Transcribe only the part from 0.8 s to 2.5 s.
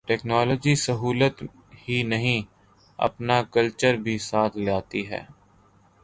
سہولت ہی نہیں،